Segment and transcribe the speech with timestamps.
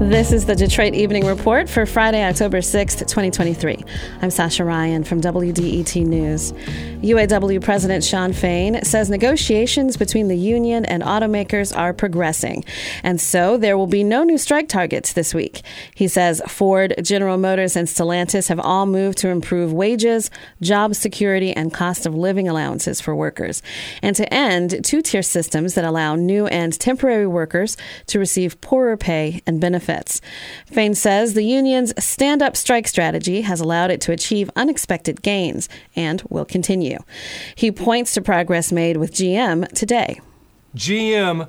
[0.00, 3.84] This is the Detroit Evening Report for Friday, October 6th, 2023.
[4.22, 6.52] I'm Sasha Ryan from WDET News.
[7.02, 12.64] UAW President Shawn Fain says negotiations between the union and automakers are progressing,
[13.02, 15.62] and so there will be no new strike targets this week.
[15.96, 20.30] He says Ford, General Motors, and Stellantis have all moved to improve wages,
[20.62, 23.62] job security, and cost of living allowances for workers,
[24.00, 27.76] and to end two tier systems that allow new and temporary workers
[28.06, 30.20] to receive poorer pay and benefits benefits.
[30.66, 35.68] Fain says the union's stand up strike strategy has allowed it to achieve unexpected gains
[35.96, 36.98] and will continue.
[37.54, 40.20] He points to progress made with GM today.
[40.76, 41.48] GM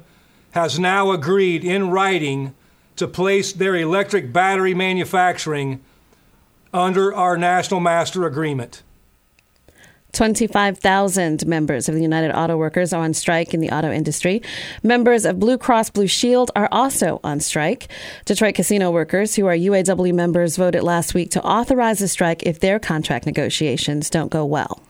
[0.51, 2.55] has now agreed in writing
[2.95, 5.81] to place their electric battery manufacturing
[6.73, 8.83] under our National Master Agreement.
[10.13, 14.41] 25,000 members of the United Auto Workers are on strike in the auto industry.
[14.83, 17.87] Members of Blue Cross Blue Shield are also on strike.
[18.25, 22.59] Detroit casino workers who are UAW members voted last week to authorize a strike if
[22.59, 24.81] their contract negotiations don't go well.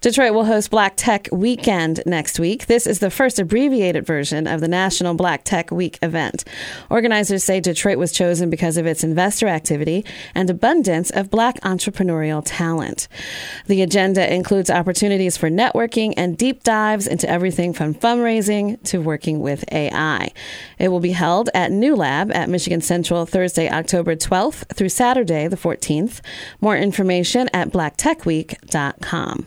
[0.00, 2.66] Detroit will host Black Tech Weekend next week.
[2.66, 6.44] This is the first abbreviated version of the National Black Tech Week event.
[6.88, 10.04] Organizers say Detroit was chosen because of its investor activity
[10.36, 13.08] and abundance of black entrepreneurial talent.
[13.66, 19.40] The agenda includes opportunities for networking and deep dives into everything from fundraising to working
[19.40, 20.30] with AI.
[20.78, 25.48] It will be held at New Lab at Michigan Central Thursday, October 12th through Saturday,
[25.48, 26.20] the 14th.
[26.60, 29.46] More information at blacktechweek.com.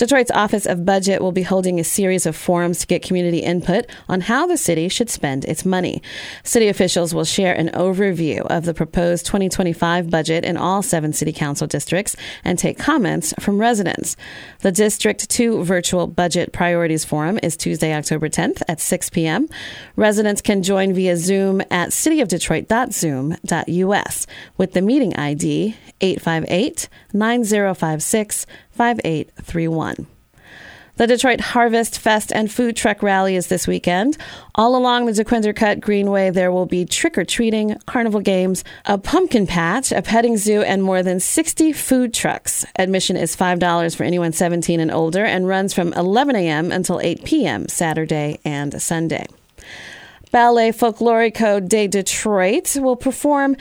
[0.00, 3.84] Detroit's Office of Budget will be holding a series of forums to get community input
[4.08, 6.00] on how the city should spend its money.
[6.42, 11.34] City officials will share an overview of the proposed 2025 budget in all seven city
[11.34, 14.16] council districts and take comments from residents.
[14.60, 19.50] The District 2 Virtual Budget Priorities Forum is Tuesday, October 10th at 6 p.m.
[19.96, 24.26] Residents can join via Zoom at cityofdetroit.zoom.us
[24.56, 29.89] with the meeting ID 858 9056 5831.
[31.00, 34.18] The Detroit Harvest Fest and Food Truck Rally is this weekend.
[34.54, 38.98] All along the Dequindre Cut Greenway, there will be trick or treating, carnival games, a
[38.98, 42.66] pumpkin patch, a petting zoo, and more than 60 food trucks.
[42.76, 46.70] Admission is $5 for anyone 17 and older and runs from 11 a.m.
[46.70, 47.66] until 8 p.m.
[47.68, 49.26] Saturday and Sunday.
[50.30, 53.56] Ballet Folklorico de Detroit will perform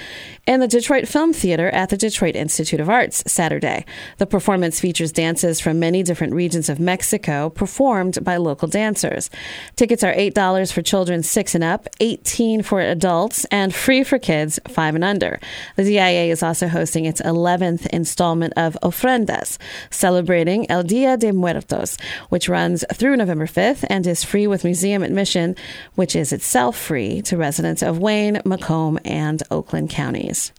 [0.46, 3.85] in the Detroit Film Theater at the Detroit Institute of Arts Saturday.
[4.19, 9.31] The performance features dances from many different regions of Mexico performed by local dancers.
[9.75, 14.59] Tickets are $8 for children 6 and up, 18 for adults, and free for kids
[14.68, 15.40] 5 and under.
[15.75, 19.57] The DIA is also hosting its 11th installment of Ofrendas,
[19.90, 21.97] celebrating El Dia de Muertos,
[22.30, 25.56] which runs through November 5th and is free with museum admission,
[25.96, 30.52] which is itself free to residents of Wayne, Macomb, and Oakland counties.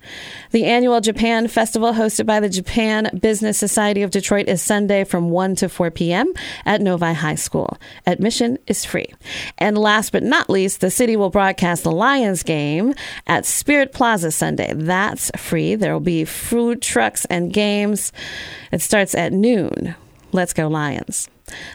[0.50, 5.28] The annual Japan Festival hosted by the Japan Business Society of Detroit is Sunday from
[5.28, 6.32] 1 to 4 p.m.
[6.64, 7.76] at Novi High School.
[8.06, 9.12] Admission is free.
[9.58, 12.94] And last but not least, the city will broadcast the Lions game
[13.26, 14.72] at Spirit Plaza Sunday.
[14.74, 15.74] That's free.
[15.74, 18.10] There will be food trucks and games.
[18.72, 19.94] It starts at noon.
[20.32, 21.28] Let's go, Lions.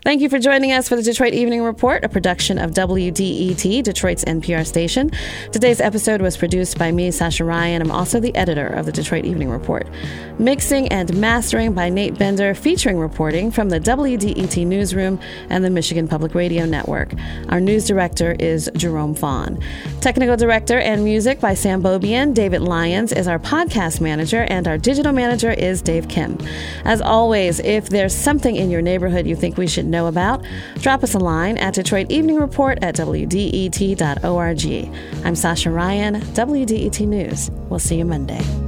[0.03, 4.23] Thank you for joining us for the Detroit Evening Report, a production of WDET, Detroit's
[4.25, 5.11] NPR station.
[5.51, 7.81] Today's episode was produced by me, Sasha Ryan.
[7.81, 9.87] I'm also the editor of the Detroit Evening Report.
[10.37, 15.19] Mixing and mastering by Nate Bender, featuring reporting from the WDET Newsroom
[15.49, 17.13] and the Michigan Public Radio Network.
[17.49, 19.59] Our news director is Jerome Vaughn.
[20.01, 22.33] Technical director and music by Sam Bobian.
[22.33, 26.37] David Lyons is our podcast manager, and our digital manager is Dave Kim.
[26.83, 30.45] As always, if there's something in your neighborhood you think we should know about,
[30.75, 34.65] drop us a line at Detroit Evening Report at WDET.org.
[35.25, 37.49] I'm Sasha Ryan, WDET News.
[37.69, 38.64] We'll see you Monday.